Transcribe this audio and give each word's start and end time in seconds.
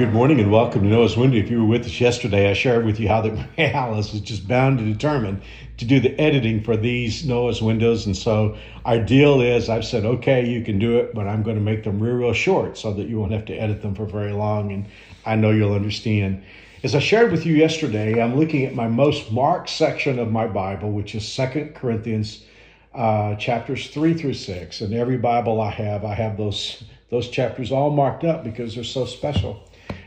Good 0.00 0.14
morning 0.14 0.40
and 0.40 0.50
welcome 0.50 0.80
to 0.84 0.88
Noah's 0.88 1.18
Window. 1.18 1.36
If 1.36 1.50
you 1.50 1.60
were 1.60 1.66
with 1.66 1.84
us 1.84 2.00
yesterday, 2.00 2.48
I 2.48 2.54
shared 2.54 2.86
with 2.86 2.98
you 2.98 3.06
how 3.06 3.20
that 3.20 3.48
Alice 3.74 4.14
is 4.14 4.22
just 4.22 4.48
bound 4.48 4.80
and 4.80 4.90
determined 4.90 5.42
to 5.76 5.84
do 5.84 6.00
the 6.00 6.18
editing 6.18 6.62
for 6.62 6.74
these 6.74 7.26
Noah's 7.26 7.60
Windows. 7.60 8.06
And 8.06 8.16
so 8.16 8.56
our 8.86 8.98
deal 8.98 9.42
is 9.42 9.68
I've 9.68 9.84
said, 9.84 10.06
okay, 10.06 10.48
you 10.48 10.64
can 10.64 10.78
do 10.78 10.96
it, 10.96 11.14
but 11.14 11.28
I'm 11.28 11.42
going 11.42 11.56
to 11.56 11.62
make 11.62 11.84
them 11.84 12.02
real, 12.02 12.14
real 12.14 12.32
short 12.32 12.78
so 12.78 12.94
that 12.94 13.08
you 13.08 13.20
won't 13.20 13.32
have 13.32 13.44
to 13.44 13.54
edit 13.54 13.82
them 13.82 13.94
for 13.94 14.06
very 14.06 14.32
long. 14.32 14.72
And 14.72 14.86
I 15.26 15.36
know 15.36 15.50
you'll 15.50 15.74
understand. 15.74 16.44
As 16.82 16.94
I 16.94 16.98
shared 16.98 17.30
with 17.30 17.44
you 17.44 17.54
yesterday, 17.54 18.22
I'm 18.22 18.38
looking 18.38 18.64
at 18.64 18.74
my 18.74 18.88
most 18.88 19.30
marked 19.30 19.68
section 19.68 20.18
of 20.18 20.32
my 20.32 20.46
Bible, 20.46 20.92
which 20.92 21.14
is 21.14 21.28
Second 21.28 21.74
Corinthians 21.74 22.46
uh, 22.94 23.34
chapters 23.34 23.88
3 23.88 24.14
through 24.14 24.32
6. 24.32 24.80
And 24.80 24.94
every 24.94 25.18
Bible 25.18 25.60
I 25.60 25.72
have, 25.72 26.06
I 26.06 26.14
have 26.14 26.38
those 26.38 26.84
those 27.10 27.28
chapters 27.28 27.72
all 27.72 27.90
marked 27.90 28.22
up 28.22 28.44
because 28.44 28.76
they're 28.76 28.84
so 28.84 29.04
special 29.04 29.60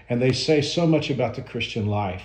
and 0.10 0.22
they 0.22 0.32
say 0.32 0.62
so 0.62 0.86
much 0.86 1.10
about 1.10 1.36
the 1.36 1.42
Christian 1.42 1.88
life. 1.88 2.24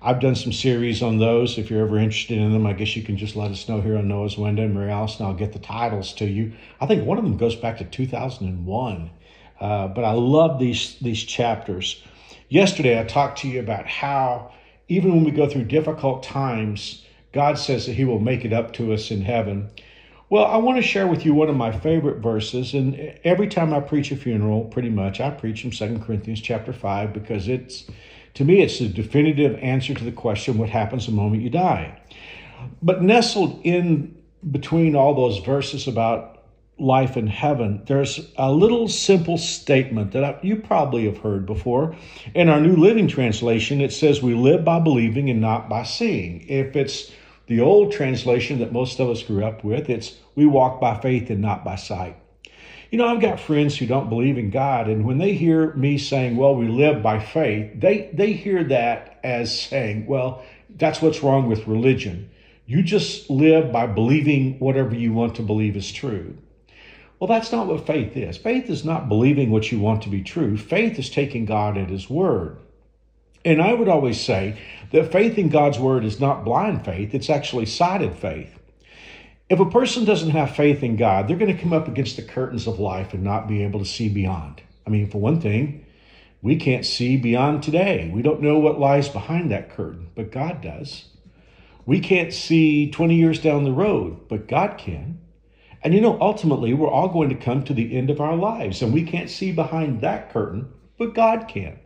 I've 0.00 0.20
done 0.20 0.34
some 0.34 0.52
series 0.52 1.02
on 1.02 1.18
those. 1.18 1.58
If 1.58 1.70
you're 1.70 1.84
ever 1.84 1.98
interested 1.98 2.38
in 2.38 2.52
them, 2.52 2.66
I 2.66 2.72
guess 2.72 2.96
you 2.96 3.02
can 3.02 3.16
just 3.16 3.36
let 3.36 3.52
us 3.52 3.68
know 3.68 3.80
here 3.80 3.96
on 3.96 4.08
Noah's 4.08 4.36
Window 4.36 4.64
and 4.64 4.74
Mary 4.74 4.90
and 4.90 5.10
I'll 5.20 5.34
get 5.34 5.52
the 5.52 5.60
titles 5.60 6.12
to 6.14 6.26
you. 6.26 6.52
I 6.80 6.86
think 6.86 7.06
one 7.06 7.18
of 7.18 7.24
them 7.24 7.36
goes 7.36 7.54
back 7.54 7.78
to 7.78 7.84
2001. 7.84 9.10
Uh, 9.60 9.86
but 9.86 10.02
I 10.02 10.10
love 10.10 10.58
these 10.58 10.96
these 11.00 11.22
chapters. 11.22 12.02
Yesterday, 12.48 12.98
I 12.98 13.04
talked 13.04 13.38
to 13.38 13.48
you 13.48 13.60
about 13.60 13.86
how 13.86 14.52
even 14.88 15.14
when 15.14 15.24
we 15.24 15.30
go 15.30 15.48
through 15.48 15.66
difficult 15.66 16.24
times, 16.24 17.06
God 17.32 17.58
says 17.58 17.86
that 17.86 17.92
He 17.92 18.04
will 18.04 18.18
make 18.18 18.44
it 18.44 18.52
up 18.52 18.72
to 18.74 18.92
us 18.92 19.12
in 19.12 19.22
heaven. 19.22 19.70
Well, 20.32 20.46
I 20.46 20.56
want 20.56 20.78
to 20.78 20.82
share 20.82 21.06
with 21.06 21.26
you 21.26 21.34
one 21.34 21.50
of 21.50 21.56
my 21.56 21.72
favorite 21.72 22.22
verses, 22.22 22.72
and 22.72 22.96
every 23.22 23.48
time 23.48 23.74
I 23.74 23.80
preach 23.80 24.10
a 24.12 24.16
funeral, 24.16 24.64
pretty 24.64 24.88
much, 24.88 25.20
I 25.20 25.28
preach 25.28 25.60
from 25.60 25.72
Second 25.72 26.02
Corinthians 26.02 26.40
chapter 26.40 26.72
5 26.72 27.12
because 27.12 27.48
it's, 27.48 27.84
to 28.32 28.44
me, 28.46 28.62
it's 28.62 28.78
the 28.78 28.88
definitive 28.88 29.58
answer 29.58 29.92
to 29.92 30.02
the 30.02 30.10
question, 30.10 30.56
what 30.56 30.70
happens 30.70 31.04
the 31.04 31.12
moment 31.12 31.42
you 31.42 31.50
die? 31.50 32.00
But 32.80 33.02
nestled 33.02 33.60
in 33.62 34.16
between 34.50 34.96
all 34.96 35.12
those 35.14 35.36
verses 35.44 35.86
about 35.86 36.44
life 36.78 37.18
in 37.18 37.26
heaven, 37.26 37.82
there's 37.84 38.32
a 38.38 38.50
little 38.50 38.88
simple 38.88 39.36
statement 39.36 40.12
that 40.12 40.24
I, 40.24 40.38
you 40.42 40.56
probably 40.56 41.04
have 41.04 41.18
heard 41.18 41.44
before. 41.44 41.94
In 42.34 42.48
our 42.48 42.58
New 42.58 42.76
Living 42.76 43.06
Translation, 43.06 43.82
it 43.82 43.92
says, 43.92 44.22
We 44.22 44.32
live 44.32 44.64
by 44.64 44.80
believing 44.80 45.28
and 45.28 45.42
not 45.42 45.68
by 45.68 45.82
seeing. 45.82 46.48
If 46.48 46.74
it's 46.74 47.12
the 47.52 47.60
old 47.60 47.92
translation 47.92 48.60
that 48.60 48.72
most 48.72 48.98
of 48.98 49.10
us 49.10 49.22
grew 49.22 49.44
up 49.44 49.62
with, 49.62 49.90
it's 49.90 50.16
we 50.34 50.46
walk 50.46 50.80
by 50.80 50.98
faith 50.98 51.28
and 51.28 51.42
not 51.42 51.62
by 51.62 51.76
sight. 51.76 52.16
You 52.90 52.96
know, 52.96 53.06
I've 53.06 53.20
got 53.20 53.40
friends 53.40 53.76
who 53.76 53.86
don't 53.86 54.08
believe 54.08 54.38
in 54.38 54.48
God, 54.48 54.88
and 54.88 55.04
when 55.04 55.18
they 55.18 55.34
hear 55.34 55.74
me 55.74 55.98
saying, 55.98 56.38
well, 56.38 56.56
we 56.56 56.66
live 56.66 57.02
by 57.02 57.18
faith, 57.18 57.78
they, 57.78 58.08
they 58.14 58.32
hear 58.32 58.64
that 58.64 59.20
as 59.22 59.60
saying, 59.60 60.06
well, 60.06 60.42
that's 60.76 61.02
what's 61.02 61.22
wrong 61.22 61.46
with 61.46 61.66
religion. 61.66 62.30
You 62.64 62.82
just 62.82 63.28
live 63.28 63.70
by 63.70 63.86
believing 63.86 64.58
whatever 64.58 64.94
you 64.94 65.12
want 65.12 65.34
to 65.34 65.42
believe 65.42 65.76
is 65.76 65.92
true. 65.92 66.38
Well, 67.20 67.28
that's 67.28 67.52
not 67.52 67.66
what 67.66 67.86
faith 67.86 68.16
is. 68.16 68.38
Faith 68.38 68.70
is 68.70 68.82
not 68.82 69.10
believing 69.10 69.50
what 69.50 69.70
you 69.70 69.78
want 69.78 70.02
to 70.04 70.08
be 70.08 70.22
true. 70.22 70.56
Faith 70.56 70.98
is 70.98 71.10
taking 71.10 71.44
God 71.44 71.76
at 71.76 71.90
His 71.90 72.08
word. 72.08 72.56
And 73.44 73.60
I 73.60 73.74
would 73.74 73.88
always 73.88 74.20
say 74.20 74.58
that 74.92 75.10
faith 75.10 75.36
in 75.36 75.48
God's 75.48 75.78
word 75.78 76.04
is 76.04 76.20
not 76.20 76.44
blind 76.44 76.84
faith, 76.84 77.14
it's 77.14 77.30
actually 77.30 77.66
sighted 77.66 78.14
faith. 78.14 78.58
If 79.48 79.58
a 79.60 79.68
person 79.68 80.04
doesn't 80.04 80.30
have 80.30 80.56
faith 80.56 80.82
in 80.82 80.96
God, 80.96 81.28
they're 81.28 81.36
going 81.36 81.54
to 81.54 81.62
come 81.62 81.72
up 81.72 81.88
against 81.88 82.16
the 82.16 82.22
curtains 82.22 82.66
of 82.66 82.78
life 82.78 83.12
and 83.12 83.22
not 83.22 83.48
be 83.48 83.62
able 83.62 83.80
to 83.80 83.86
see 83.86 84.08
beyond. 84.08 84.62
I 84.86 84.90
mean, 84.90 85.10
for 85.10 85.20
one 85.20 85.40
thing, 85.40 85.84
we 86.40 86.56
can't 86.56 86.86
see 86.86 87.16
beyond 87.16 87.62
today. 87.62 88.10
We 88.12 88.22
don't 88.22 88.42
know 88.42 88.58
what 88.58 88.80
lies 88.80 89.08
behind 89.08 89.50
that 89.50 89.70
curtain, 89.70 90.10
but 90.14 90.32
God 90.32 90.62
does. 90.62 91.06
We 91.84 92.00
can't 92.00 92.32
see 92.32 92.90
20 92.90 93.14
years 93.14 93.40
down 93.40 93.64
the 93.64 93.72
road, 93.72 94.28
but 94.28 94.48
God 94.48 94.78
can. 94.78 95.20
And 95.82 95.94
you 95.94 96.00
know, 96.00 96.16
ultimately, 96.20 96.72
we're 96.74 96.88
all 96.88 97.08
going 97.08 97.28
to 97.28 97.34
come 97.34 97.64
to 97.64 97.74
the 97.74 97.96
end 97.96 98.08
of 98.08 98.20
our 98.20 98.36
lives, 98.36 98.82
and 98.82 98.92
we 98.92 99.02
can't 99.02 99.28
see 99.28 99.50
behind 99.50 100.00
that 100.00 100.30
curtain, 100.30 100.72
but 100.96 101.14
God 101.14 101.48
can. 101.48 101.78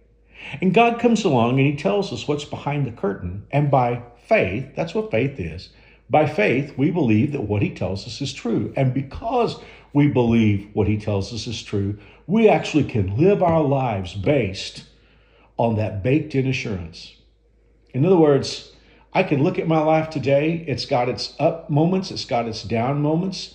And 0.61 0.75
God 0.75 1.01
comes 1.01 1.25
along 1.25 1.59
and 1.59 1.67
He 1.67 1.77
tells 1.77 2.13
us 2.13 2.29
what's 2.29 2.45
behind 2.45 2.87
the 2.87 2.93
curtain. 2.93 3.47
And 3.51 3.71
by 3.71 4.03
faith, 4.27 4.75
that's 4.75 4.95
what 4.95 5.11
faith 5.11 5.39
is. 5.41 5.71
By 6.09 6.27
faith, 6.27 6.77
we 6.77 6.91
believe 6.91 7.33
that 7.33 7.43
what 7.43 7.63
He 7.63 7.71
tells 7.71 8.07
us 8.07 8.21
is 8.21 8.33
true. 8.33 8.73
And 8.77 8.95
because 8.95 9.59
we 9.93 10.09
believe 10.09 10.69
what 10.73 10.89
He 10.89 10.99
tells 10.99 11.33
us 11.33 11.47
is 11.47 11.63
true, 11.63 11.99
we 12.27 12.49
actually 12.49 12.85
can 12.85 13.17
live 13.17 13.43
our 13.43 13.63
lives 13.63 14.15
based 14.15 14.85
on 15.57 15.77
that 15.77 16.03
baked 16.03 16.35
in 16.35 16.47
assurance. 16.47 17.17
In 17.95 18.05
other 18.05 18.17
words, 18.17 18.73
I 19.15 19.23
can 19.23 19.43
look 19.43 19.59
at 19.59 19.67
my 19.67 19.79
life 19.79 20.11
today, 20.11 20.65
it's 20.69 20.85
got 20.85 21.09
its 21.09 21.35
up 21.39 21.71
moments, 21.71 22.11
it's 22.11 22.27
got 22.27 22.47
its 22.47 22.63
down 22.63 23.01
moments. 23.01 23.55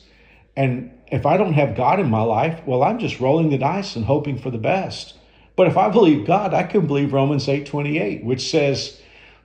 And 0.55 0.91
if 1.11 1.25
I 1.25 1.37
don't 1.37 1.53
have 1.53 1.75
God 1.75 1.99
in 1.99 2.09
my 2.09 2.23
life, 2.23 2.61
well, 2.65 2.83
I'm 2.83 2.97
just 2.97 3.19
rolling 3.19 3.51
the 3.51 3.59
dice 3.59 3.95
and 3.95 4.05
hoping 4.05 4.37
for 4.39 4.49
the 4.49 4.57
best. 4.57 5.13
But 5.55 5.67
if 5.67 5.77
I 5.77 5.89
believe 5.89 6.25
God, 6.25 6.53
I 6.53 6.63
can 6.63 6.87
believe 6.87 7.13
Romans 7.13 7.47
8:28, 7.47 8.23
which 8.23 8.49
says 8.49 9.01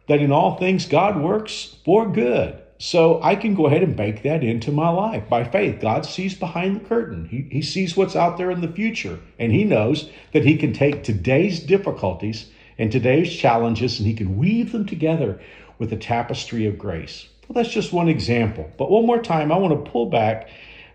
that 0.07 0.21
in 0.21 0.33
all 0.33 0.57
things 0.57 0.87
God 0.87 1.21
works 1.21 1.77
for 1.85 2.07
good. 2.07 2.57
So 2.79 3.21
I 3.23 3.37
can 3.37 3.55
go 3.55 3.67
ahead 3.67 3.83
and 3.83 3.97
bake 3.97 4.23
that 4.23 4.45
into 4.45 4.71
my 4.71 4.91
life 4.91 5.29
by 5.29 5.45
faith. 5.45 5.81
God 5.81 6.05
sees 6.05 6.35
behind 6.35 6.77
the 6.77 6.85
curtain. 6.85 7.27
He, 7.31 7.47
he 7.51 7.63
sees 7.63 7.97
what's 7.97 8.15
out 8.15 8.37
there 8.37 8.51
in 8.51 8.61
the 8.61 8.69
future. 8.69 9.19
And 9.39 9.51
he 9.51 9.65
knows 9.65 10.11
that 10.33 10.45
he 10.45 10.57
can 10.57 10.75
take 10.75 11.03
today's 11.03 11.61
difficulties 11.61 12.51
and 12.79 12.93
today's 12.93 13.33
challenges 13.35 13.99
and 13.99 14.07
he 14.07 14.15
can 14.15 14.37
weave 14.37 14.73
them 14.73 14.85
together 14.85 15.41
with 15.79 15.93
a 15.93 15.97
tapestry 15.97 16.67
of 16.67 16.79
grace. 16.79 17.27
Well, 17.49 17.55
that's 17.55 17.73
just 17.73 17.93
one 17.93 18.09
example. 18.09 18.71
But 18.77 18.91
one 18.91 19.07
more 19.07 19.23
time, 19.23 19.51
I 19.51 19.57
want 19.57 19.85
to 19.85 19.91
pull 19.91 20.07
back 20.07 20.49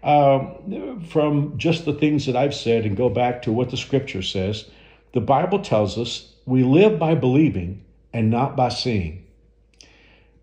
um, 0.03 1.03
from 1.09 1.57
just 1.57 1.85
the 1.85 1.94
things 1.94 2.25
that 2.25 2.35
I've 2.35 2.55
said 2.55 2.85
and 2.85 2.95
go 2.97 3.09
back 3.09 3.41
to 3.44 3.51
what 3.51 3.69
the 3.69 3.77
scripture 3.77 4.21
says. 4.21 4.66
The 5.13 5.22
Bible 5.22 5.59
tells 5.59 5.97
us 5.97 6.33
we 6.45 6.63
live 6.63 6.97
by 6.97 7.16
believing 7.16 7.83
and 8.13 8.29
not 8.29 8.55
by 8.55 8.69
seeing. 8.69 9.25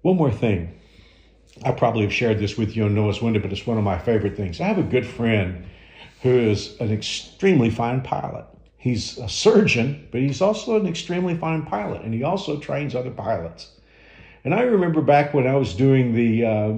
One 0.03 0.17
more 0.17 0.31
thing. 0.31 0.75
I 1.65 1.73
probably 1.73 2.03
have 2.03 2.13
shared 2.13 2.39
this 2.39 2.57
with 2.57 2.77
you 2.77 2.85
on 2.85 2.95
Noah's 2.95 3.21
Window, 3.21 3.41
but 3.41 3.53
it's 3.53 3.67
one 3.67 3.79
of 3.79 3.85
my 3.85 3.99
favorite 3.99 4.37
things. 4.37 4.61
I 4.61 4.65
have 4.65 4.79
a 4.79 4.83
good 4.83 5.07
friend 5.07 5.65
who 6.23 6.39
is 6.39 6.79
an 6.81 6.93
extremely 6.93 7.71
fine 7.71 8.01
pilot. 8.03 8.45
He's 8.77 9.19
a 9.19 9.29
surgeon, 9.29 10.07
but 10.13 10.21
he's 10.21 10.41
also 10.41 10.79
an 10.79 10.87
extremely 10.87 11.37
fine 11.37 11.65
pilot, 11.65 12.03
and 12.03 12.15
he 12.15 12.23
also 12.23 12.61
trains 12.61 12.95
other 12.95 13.11
pilots. 13.11 13.73
And 14.45 14.55
I 14.55 14.63
remember 14.63 15.01
back 15.01 15.35
when 15.35 15.47
I 15.47 15.57
was 15.57 15.75
doing 15.75 16.15
the 16.15 16.45
uh, 16.45 16.73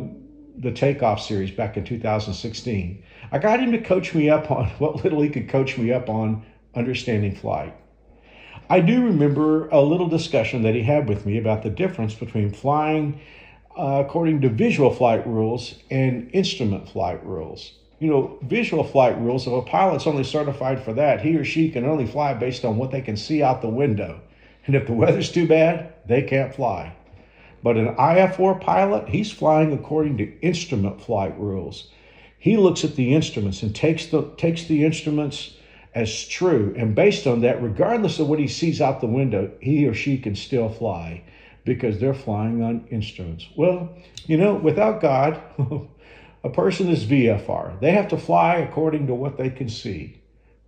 the 0.58 0.72
takeoff 0.72 1.22
series 1.22 1.50
back 1.50 1.76
in 1.76 1.84
2016, 1.84 3.02
I 3.32 3.38
got 3.38 3.60
him 3.60 3.72
to 3.72 3.80
coach 3.80 4.14
me 4.14 4.30
up 4.30 4.50
on 4.50 4.66
what 4.78 5.04
little 5.04 5.20
he 5.20 5.28
could 5.28 5.48
coach 5.48 5.76
me 5.76 5.92
up 5.92 6.08
on 6.08 6.44
understanding 6.74 7.34
flight. 7.34 7.74
I 8.68 8.80
do 8.80 9.04
remember 9.04 9.68
a 9.68 9.80
little 9.80 10.08
discussion 10.08 10.62
that 10.62 10.74
he 10.74 10.82
had 10.82 11.08
with 11.08 11.26
me 11.26 11.38
about 11.38 11.62
the 11.62 11.70
difference 11.70 12.14
between 12.14 12.52
flying 12.52 13.20
uh, 13.76 14.04
according 14.04 14.40
to 14.42 14.48
visual 14.48 14.92
flight 14.92 15.26
rules 15.26 15.74
and 15.90 16.30
instrument 16.32 16.88
flight 16.88 17.24
rules. 17.24 17.72
You 17.98 18.10
know, 18.10 18.38
visual 18.42 18.84
flight 18.84 19.18
rules, 19.20 19.46
if 19.46 19.52
a 19.52 19.62
pilot's 19.62 20.06
only 20.06 20.24
certified 20.24 20.82
for 20.82 20.92
that, 20.94 21.20
he 21.20 21.36
or 21.36 21.44
she 21.44 21.70
can 21.70 21.84
only 21.84 22.06
fly 22.06 22.34
based 22.34 22.64
on 22.64 22.76
what 22.76 22.90
they 22.90 23.00
can 23.00 23.16
see 23.16 23.42
out 23.42 23.60
the 23.62 23.68
window. 23.68 24.20
And 24.66 24.74
if 24.74 24.86
the 24.86 24.92
weather's 24.92 25.32
too 25.32 25.46
bad, 25.46 25.92
they 26.06 26.22
can't 26.22 26.54
fly. 26.54 26.94
But 27.62 27.76
an 27.76 27.94
IFR 27.96 28.60
pilot, 28.60 29.08
he's 29.08 29.30
flying 29.30 29.72
according 29.72 30.16
to 30.18 30.40
instrument 30.40 31.00
flight 31.00 31.38
rules. 31.38 31.90
He 32.38 32.56
looks 32.56 32.84
at 32.84 32.96
the 32.96 33.14
instruments 33.14 33.62
and 33.62 33.74
takes 33.74 34.06
the, 34.06 34.30
takes 34.36 34.64
the 34.64 34.84
instruments 34.84 35.56
as 35.94 36.26
true. 36.28 36.74
And 36.76 36.94
based 36.94 37.26
on 37.26 37.40
that, 37.40 37.62
regardless 37.62 38.18
of 38.18 38.28
what 38.28 38.38
he 38.38 38.48
sees 38.48 38.80
out 38.80 39.00
the 39.00 39.06
window, 39.06 39.50
he 39.60 39.86
or 39.86 39.94
she 39.94 40.18
can 40.18 40.34
still 40.34 40.68
fly 40.68 41.22
because 41.64 41.98
they're 41.98 42.14
flying 42.14 42.62
on 42.62 42.86
instruments. 42.90 43.46
Well, 43.56 43.90
you 44.26 44.36
know, 44.36 44.54
without 44.54 45.00
God, 45.00 45.40
a 46.44 46.50
person 46.50 46.88
is 46.88 47.04
VFR. 47.04 47.80
They 47.80 47.92
have 47.92 48.08
to 48.08 48.16
fly 48.16 48.56
according 48.56 49.06
to 49.08 49.14
what 49.14 49.36
they 49.36 49.50
can 49.50 49.68
see. 49.68 50.20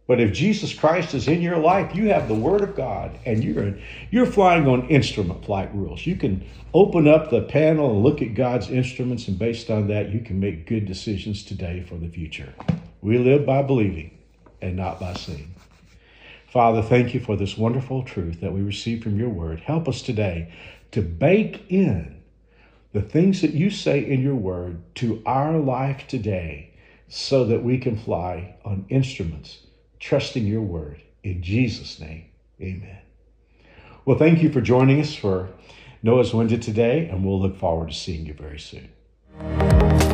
But 0.09 0.21
if 0.21 0.33
Jesus 0.33 0.75
Christ 0.75 1.15
is 1.15 1.29
in 1.29 1.41
your 1.41 1.59
life, 1.59 1.95
you 1.95 2.09
have 2.09 2.27
the 2.27 2.35
Word 2.35 2.61
of 2.63 2.75
God, 2.75 3.17
and 3.25 3.43
you're 3.43 3.63
in, 3.63 3.83
you're 4.11 4.27
flying 4.27 4.67
on 4.67 4.89
instrument 4.89 5.45
flight 5.45 5.73
rules. 5.75 6.05
You 6.05 6.17
can 6.17 6.45
open 6.75 7.07
up 7.07 7.31
the 7.31 7.43
panel 7.43 7.93
and 7.93 8.03
look 8.03 8.21
at 8.21 8.35
God's 8.35 8.69
instruments, 8.69 9.29
and 9.29 9.39
based 9.39 9.71
on 9.71 9.87
that, 9.89 10.11
you 10.11 10.21
can 10.21 10.41
make 10.41 10.67
good 10.67 10.87
decisions 10.87 11.45
today 11.45 11.85
for 11.89 11.95
the 11.95 12.09
future. 12.09 12.53
We 13.01 13.17
live 13.17 13.47
by 13.47 13.63
believing 13.63 14.19
and 14.63 14.77
not 14.77 14.99
by 14.99 15.15
seeing. 15.15 15.55
Father, 16.47 16.83
thank 16.83 17.15
you 17.15 17.21
for 17.21 17.37
this 17.37 17.57
wonderful 17.57 18.03
truth 18.03 18.41
that 18.41 18.53
we 18.53 18.61
receive 18.63 19.03
from 19.03 19.19
your 19.19 19.31
word. 19.31 19.61
Help 19.61 19.89
us 19.89 20.03
today 20.03 20.53
to 20.91 21.03
bake 21.03 21.65
in 21.71 22.21
the 22.93 23.03
things 23.03 23.41
that 23.41 23.53
you 23.55 23.71
say 23.71 24.05
in 24.05 24.23
your 24.23 24.35
word 24.35 24.83
to 24.97 25.23
our 25.25 25.59
life 25.59 26.07
today 26.07 26.75
so 27.09 27.45
that 27.47 27.63
we 27.63 27.79
can 27.79 27.97
fly 27.97 28.55
on 28.65 28.85
instruments, 28.89 29.67
trusting 29.99 30.47
your 30.47 30.61
word. 30.61 31.01
In 31.23 31.43
Jesus' 31.43 31.99
name, 31.99 32.27
amen. 32.61 32.99
Well, 34.05 34.19
thank 34.19 34.43
you 34.43 34.53
for 34.53 34.61
joining 34.61 35.01
us 35.01 35.15
for 35.15 35.49
Noah's 36.03 36.35
Window 36.35 36.57
today, 36.57 37.09
and 37.09 37.25
we'll 37.25 37.41
look 37.41 37.57
forward 37.57 37.89
to 37.89 37.95
seeing 37.95 38.27
you 38.27 38.35
very 38.35 38.59
soon. 38.59 38.91